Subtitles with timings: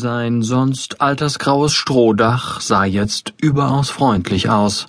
[0.00, 4.86] Sein sonst altersgraues Strohdach sah jetzt überaus freundlich aus,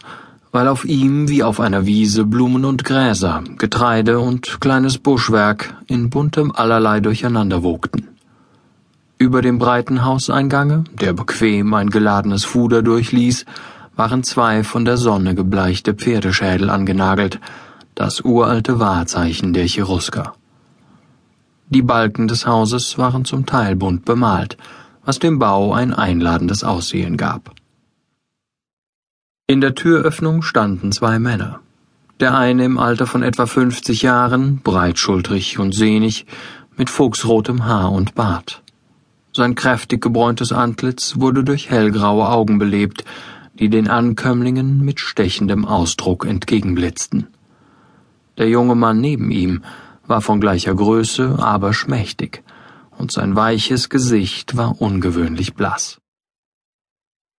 [0.53, 6.09] weil auf ihm wie auf einer Wiese Blumen und Gräser, Getreide und kleines Buschwerk in
[6.09, 8.07] buntem Allerlei durcheinander wogten.
[9.17, 13.45] Über dem breiten Hauseingange, der bequem ein geladenes Fuder durchließ,
[13.97, 17.41] waren zwei von der Sonne gebleichte Pferdeschädel angenagelt,
[17.95, 20.35] das uralte Wahrzeichen der Cherusker.
[21.67, 24.55] Die Balken des Hauses waren zum Teil bunt bemalt,
[25.03, 27.53] was dem Bau ein einladendes Aussehen gab.
[29.47, 31.59] In der Türöffnung standen zwei Männer.
[32.19, 36.25] Der eine im Alter von etwa 50 Jahren, breitschultrig und sehnig,
[36.77, 38.61] mit fuchsrotem Haar und Bart.
[39.33, 43.05] Sein kräftig gebräuntes Antlitz wurde durch hellgraue Augen belebt,
[43.53, 47.27] die den Ankömmlingen mit stechendem Ausdruck entgegenblitzten.
[48.37, 49.63] Der junge Mann neben ihm
[50.07, 52.43] war von gleicher Größe, aber schmächtig,
[53.01, 55.99] und sein weiches Gesicht war ungewöhnlich blass.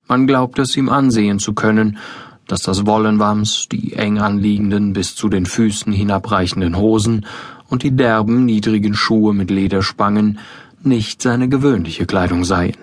[0.09, 1.99] Man glaubte es ihm ansehen zu können,
[2.49, 7.27] dass das Wollenwams, die eng anliegenden, bis zu den Füßen hinabreichenden Hosen
[7.69, 10.41] und die derben, niedrigen Schuhe mit Lederspangen
[10.83, 12.77] nicht seine gewöhnliche Kleidung seien.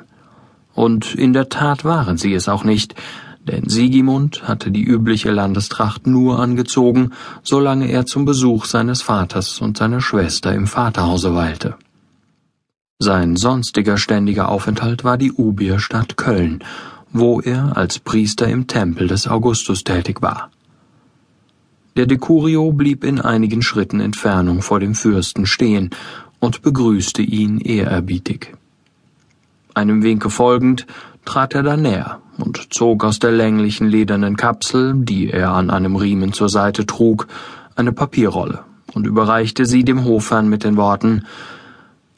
[0.73, 2.95] Und in der Tat waren sie es auch nicht,
[3.43, 7.11] denn Sigimund hatte die übliche Landestracht nur angezogen,
[7.43, 11.75] solange er zum Besuch seines Vaters und seiner Schwester im Vaterhause weilte.
[13.01, 16.61] Sein sonstiger ständiger Aufenthalt war die Ubierstadt Köln,
[17.13, 20.51] wo er als Priester im Tempel des Augustus tätig war.
[21.95, 25.91] Der Decurio blieb in einigen Schritten Entfernung vor dem Fürsten stehen
[26.39, 28.51] und begrüßte ihn ehrerbietig.
[29.73, 30.85] Einem Winke folgend
[31.23, 35.95] trat er dann näher und zog aus der länglichen ledernen Kapsel, die er an einem
[35.95, 37.27] Riemen zur Seite trug,
[37.77, 41.23] eine Papierrolle und überreichte sie dem Hofherrn mit den Worten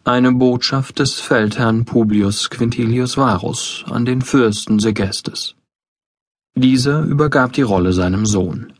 [0.03, 5.55] eine Botschaft des Feldherrn Publius Quintilius Varus an den Fürsten Segestes.
[6.55, 8.73] Dieser übergab die Rolle seinem Sohn.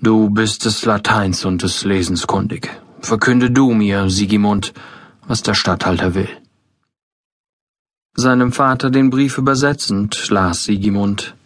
[0.00, 2.68] Du bist des Lateins und des Lesens kundig.
[3.00, 4.74] Verkünde du mir, Sigimund,
[5.28, 6.28] was der Statthalter will.
[8.14, 11.36] Seinem Vater den Brief übersetzend las Sigimund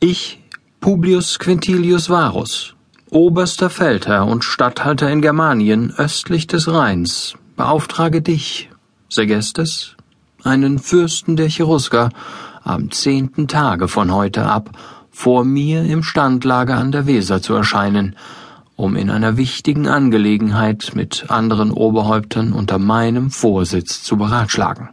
[0.00, 0.42] Ich,
[0.80, 2.74] Publius Quintilius Varus,
[3.10, 8.70] oberster Feldherr und Statthalter in Germanien östlich des Rheins, beauftrage dich,
[9.08, 9.96] Segestes,
[10.42, 12.10] einen Fürsten der Cherusker,
[12.62, 14.70] am zehnten Tage von heute ab
[15.10, 18.16] vor mir im Standlager an der Weser zu erscheinen,
[18.76, 24.88] um in einer wichtigen Angelegenheit mit anderen Oberhäuptern unter meinem Vorsitz zu beratschlagen.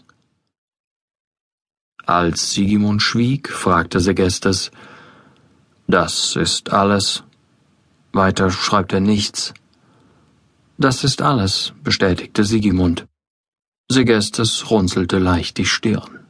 [2.06, 4.72] Als Sigimund schwieg, fragte Segestes,
[5.88, 7.24] Das ist alles.
[8.12, 9.53] Weiter schreibt er nichts.
[10.81, 13.06] Das ist alles, bestätigte Sigimund.
[13.91, 16.22] Segestes runzelte leicht die Stirn.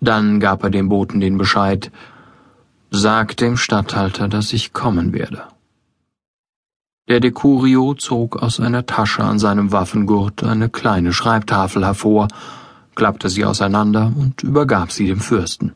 [0.00, 1.92] Dann gab er dem Boten den Bescheid,
[2.90, 5.42] Sag dem Statthalter, dass ich kommen werde.
[7.08, 12.28] Der Decurio zog aus einer Tasche an seinem Waffengurt eine kleine Schreibtafel hervor,
[12.94, 15.72] klappte sie auseinander und übergab sie dem Fürsten.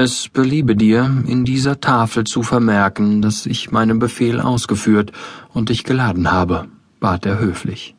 [0.00, 5.10] Es beliebe dir, in dieser Tafel zu vermerken, dass ich meinen Befehl ausgeführt
[5.52, 6.66] und dich geladen habe,
[7.00, 7.96] bat er höflich.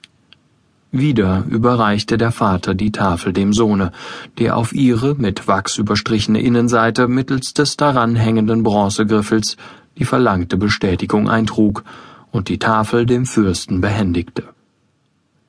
[0.94, 3.92] Wieder überreichte der Vater die Tafel dem Sohne,
[4.38, 9.58] der auf ihre mit Wachs überstrichene Innenseite mittels des daran hängenden Bronzegriffels
[9.98, 11.84] die verlangte Bestätigung eintrug
[12.32, 14.46] und die Tafel dem Fürsten behändigte.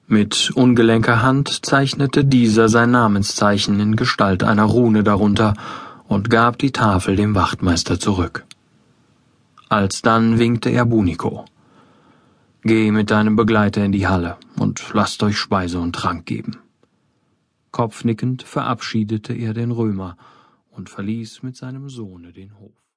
[0.09, 5.55] Mit ungelenker Hand zeichnete dieser sein Namenszeichen in Gestalt einer Rune darunter
[6.10, 8.44] und gab die Tafel dem Wachtmeister zurück.
[9.69, 11.44] Alsdann winkte er Buniko.
[12.62, 16.56] Geh mit deinem Begleiter in die Halle und lasst euch Speise und Trank geben.
[17.70, 20.16] Kopfnickend verabschiedete er den Römer
[20.72, 22.81] und verließ mit seinem Sohne den Hof.